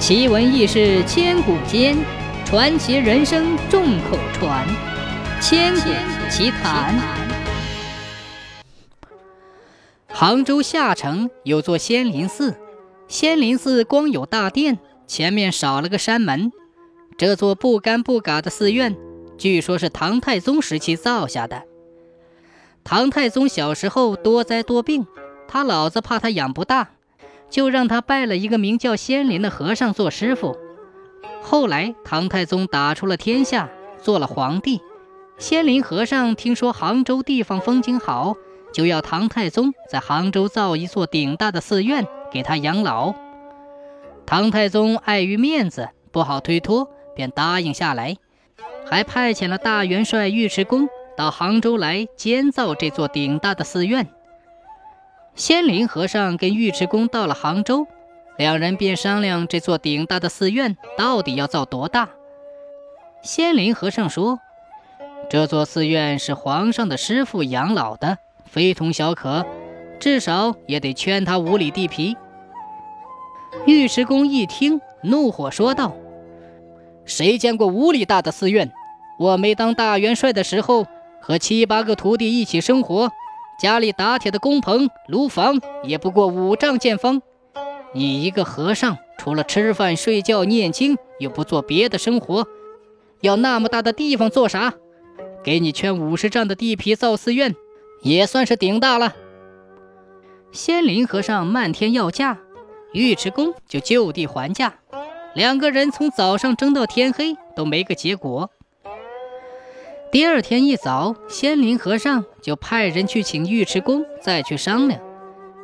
[0.00, 1.94] 奇闻异事千古间，
[2.46, 4.66] 传奇人生众口传。
[5.42, 5.90] 千古
[6.30, 6.98] 奇谈。
[10.08, 12.56] 杭州下城有座仙林寺，
[13.08, 16.50] 仙林寺光有大殿，前面少了个山门。
[17.18, 18.96] 这座不干不嘎的寺院，
[19.36, 21.64] 据说是唐太宗时期造下的。
[22.82, 25.06] 唐太宗小时候多灾多病，
[25.46, 26.92] 他老子怕他养不大。
[27.50, 30.56] 就让他拜了一个名叫仙林的和尚做师傅。
[31.42, 33.68] 后来唐太宗打出了天下，
[34.00, 34.80] 做了皇帝。
[35.36, 38.34] 仙林和尚听说杭州地方风景好，
[38.72, 43.14] 就要唐太宗在杭州造一座顶大的寺院给他养老。
[44.26, 48.16] 唐太宗碍于面子不好推脱，便答应下来，
[48.86, 54.06] 还派遣了大元帅尉迟恭到杭州来监造这座顶大的寺院。
[55.34, 57.86] 仙林和尚跟尉迟恭到了杭州，
[58.36, 62.10] 两人便商量这座顶大的寺院到底要造多大。
[63.22, 64.40] 仙林和尚说
[65.30, 69.46] ：“这座寺院是皇上的师傅养老的，非同小可，
[69.98, 72.16] 至少也得圈他五里地皮。”
[73.66, 75.94] 尉迟恭一听，怒火说道
[77.04, 78.70] ：“谁见过五里大的寺院？
[79.18, 80.86] 我没当大元帅的时候，
[81.20, 83.10] 和七八个徒弟一起生活。”
[83.60, 87.20] 家里打铁的工棚、炉房也不过五丈见方，
[87.92, 92.46] 你一个和尚，除了吃饭、睡觉、念经，又不做别的生活，
[93.20, 94.72] 要那么大的地方做啥？
[95.44, 97.54] 给你圈五十丈的地皮造寺院，
[98.00, 99.14] 也算是顶大了。
[100.52, 102.38] 仙林和尚漫天要价，
[102.94, 104.76] 尉迟恭就就地还价，
[105.34, 108.50] 两个人从早上争到天黑，都没个结果。
[110.12, 115.00] 第二天一早，仙林和尚就派人去请尉迟恭，再去商量。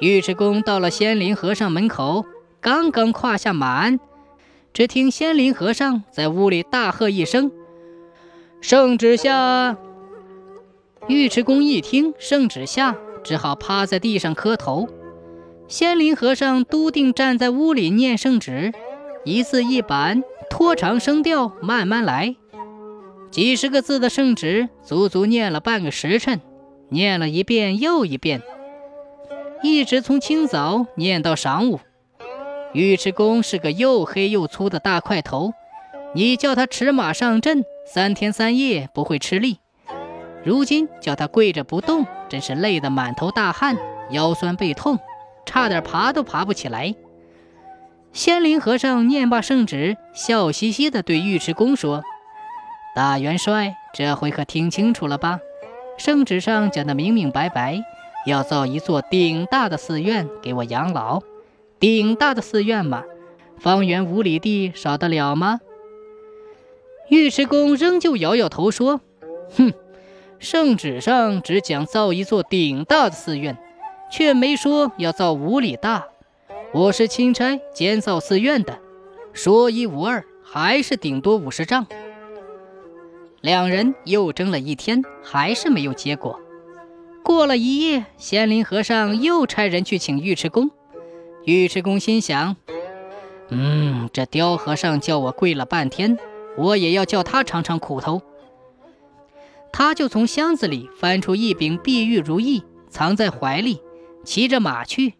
[0.00, 2.24] 尉迟恭到了仙林和尚门口，
[2.60, 3.98] 刚刚跨下马鞍，
[4.72, 7.50] 只听仙林和尚在屋里大喝一声
[8.62, 9.76] ：“圣旨下！”
[11.08, 12.94] 尉迟恭一听圣旨下，
[13.24, 14.86] 只好趴在地上磕头。
[15.66, 18.72] 仙林和尚笃定站在屋里念圣旨，
[19.24, 22.36] 一字一板，拖长声调，慢慢来。
[23.30, 26.40] 几十个字的圣旨，足足念了半个时辰，
[26.88, 28.42] 念了一遍又一遍，
[29.62, 31.80] 一直从清早念到晌午。
[32.72, 35.52] 尉迟恭是个又黑又粗的大块头，
[36.14, 39.58] 你叫他驰马上阵，三天三夜不会吃力。
[40.44, 43.76] 如今叫他跪着不动，真是累得满头大汗，
[44.10, 44.98] 腰酸背痛，
[45.44, 46.94] 差点爬都爬不起来。
[48.12, 52.02] 仙林和尚念罢圣旨，笑嘻嘻地对尉迟恭说。
[52.98, 55.38] 大元帅，这回可听清楚了吧？
[55.98, 57.80] 圣旨上讲的明明白白，
[58.26, 61.22] 要造一座顶大的寺院给我养老。
[61.78, 63.04] 顶大的寺院嘛，
[63.56, 65.60] 方圆五里地少得了吗？
[67.08, 69.00] 尉迟恭仍旧摇摇头说
[69.56, 69.72] ：“哼，
[70.40, 73.56] 圣旨上只讲造一座顶大的寺院，
[74.10, 76.08] 却没说要造五里大。
[76.72, 78.80] 我是钦差监造寺院的，
[79.32, 81.86] 说一无二，还是顶多五十丈。”
[83.40, 86.40] 两人又争了一天，还是没有结果。
[87.22, 90.70] 过了一夜，仙林和尚又差人去请尉迟恭。
[91.44, 92.56] 尉迟恭心想
[93.50, 96.18] ：“嗯，这刁和尚叫我跪了半天，
[96.56, 98.22] 我也要叫他尝尝苦头。”
[99.72, 103.80] 他就从箱子里翻出一柄碧玉如意，藏在怀里，
[104.24, 105.14] 骑着马去。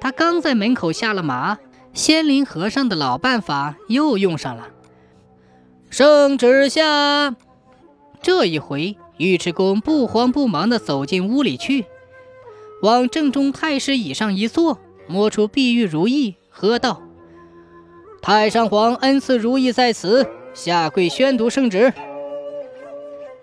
[0.00, 1.58] 他刚在门口下了马，
[1.94, 4.68] 仙林和尚的老办法又用上了。
[5.92, 7.36] 圣旨下，
[8.22, 11.84] 这一回，尉迟恭不慌不忙地走进屋里去，
[12.80, 17.02] 往正中太师椅上一坐，摸出碧玉如意，喝道
[18.22, 21.92] ：“太上皇恩赐如意在此，下跪宣读圣旨。”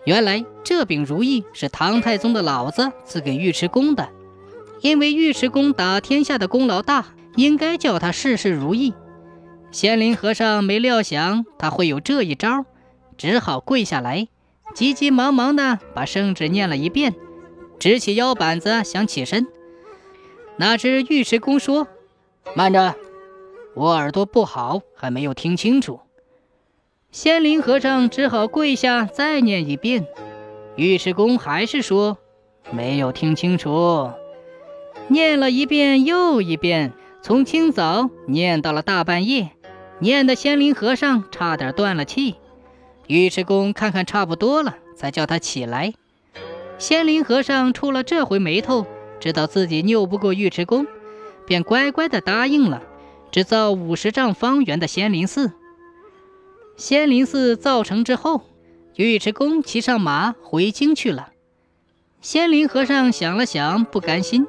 [0.05, 4.09] 原来这柄如意是唐太宗的老子赐给尉迟恭的，
[4.81, 7.05] 因为尉迟恭打天下的功劳大，
[7.35, 8.95] 应该叫他事事如意。
[9.71, 12.65] 仙林和尚没料想他会有这一招，
[13.17, 14.27] 只好跪下来，
[14.73, 17.13] 急急忙忙地把圣旨念了一遍，
[17.79, 19.47] 直起腰板子想起身。
[20.57, 21.87] 哪知尉迟恭说
[22.55, 22.95] ：“慢着，
[23.75, 25.99] 我耳朵不好，还没有听清楚。”
[27.11, 30.05] 仙林和尚只好跪下再念一遍。
[30.75, 32.17] 尉迟恭还是说
[32.71, 34.11] ：“没有听清楚。”
[35.09, 39.51] 念了一遍又一遍，从清早念到了大半夜。
[39.99, 42.35] 念的仙灵和尚差点断了气，
[43.07, 45.93] 尉迟恭看看差不多了，才叫他起来。
[46.77, 48.85] 仙灵和尚触了这回眉头，
[49.19, 50.87] 知道自己拗不过尉迟恭，
[51.45, 52.81] 便乖乖地答应了。
[53.31, 55.51] 只造五十丈方圆的仙灵寺。
[56.77, 58.41] 仙灵寺造成之后，
[58.95, 61.29] 尉迟恭骑上马回京去了。
[62.21, 64.47] 仙灵和尚想了想，不甘心，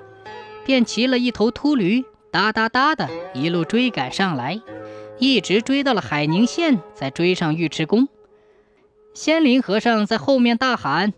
[0.65, 4.61] 便骑了一头秃驴，哒哒哒的一路追赶上来，
[5.21, 8.09] 一直追到了海宁县，再追上尉迟恭。
[9.15, 11.13] 仙灵和尚在后面大喊：“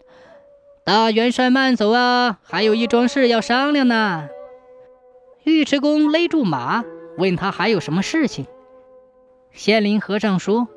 [0.85, 4.29] 大元帅慢走啊，还有一桩事要商量呢。”
[5.45, 6.85] 尉迟恭勒住马，
[7.17, 8.47] 问他还有什么事情。
[9.53, 10.69] 仙灵和尚说：“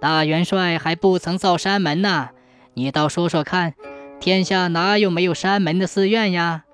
[0.00, 2.30] 大元帅还不曾造山门呢，
[2.74, 3.74] 你倒说说看。”
[4.20, 6.64] 天下哪有没有山门的寺院呀？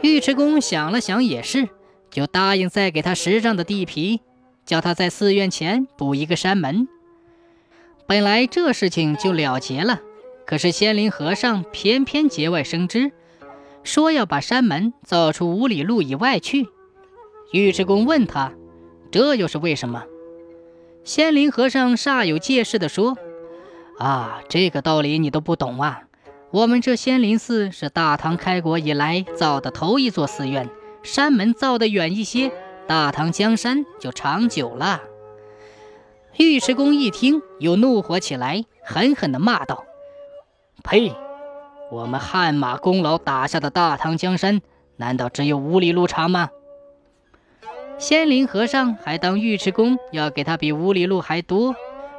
[0.00, 1.68] 尉迟恭想了想，也是，
[2.10, 4.22] 就答应再给他十丈的地皮，
[4.64, 6.88] 叫他在寺院前补一个山门。
[8.06, 10.00] 本来这事情就了结了，
[10.46, 13.12] 可是仙林和尚偏偏节外生枝，
[13.82, 16.68] 说要把山门造出五里路以外去。
[17.52, 18.52] 尉迟恭问他，
[19.10, 20.04] 这又是为什么？
[21.04, 23.16] 仙林和尚煞有介事地说
[23.98, 26.02] ：“啊，这个道理你都不懂啊！”
[26.50, 30.70] 我们这仙林寺是大唐开国以来造的头一座寺院，
[31.02, 32.52] 山门造得远一些，
[32.86, 35.00] 大唐江山就长久了。
[36.36, 39.84] 尉迟恭一听，又怒火起来，狠狠地骂道
[40.84, 41.14] ：“呸！
[41.90, 44.60] 我们汗马功劳打下的大唐江山，
[44.96, 46.50] 难道只有五里路长吗？”
[47.96, 51.76] 仙林和尚还当尉迟恭要给他比五里路还多，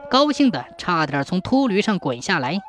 [0.09, 2.61] 高兴的差点从秃驴上滚下来。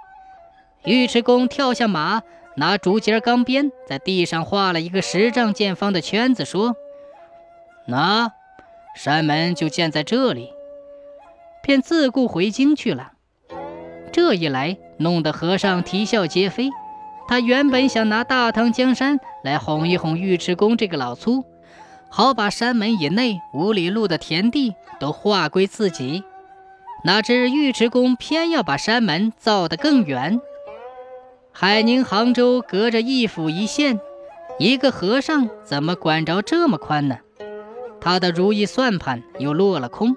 [0.84, 2.22] 尉迟恭跳下马，
[2.56, 6.74] 拿竹节钢鞭在地上画了一个十丈见方的圈子，说
[7.86, 8.32] ：“那
[8.94, 10.52] 山门就建在这里。”
[11.62, 13.12] 便自顾回京去了。
[14.12, 16.70] 这一来，弄得和尚啼笑皆非。
[17.26, 21.44] 他原本想拿大唐江山来哄一哄尉迟恭这个老粗，
[22.08, 26.22] 好把山门以内五里路的田地都划归自己。
[27.02, 30.40] 哪知尉迟恭偏要把山门造得更远。
[31.50, 33.98] 海宁、杭州隔着一府一县，
[34.60, 37.18] 一个和尚怎么管着这么宽呢？
[38.06, 40.16] 他的如意算盘又落了空。